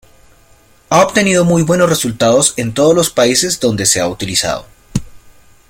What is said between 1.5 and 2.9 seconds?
buenos resultados en